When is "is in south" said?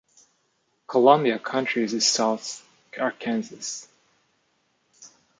1.83-2.67